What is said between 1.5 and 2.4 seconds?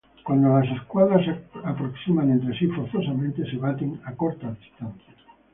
aproximan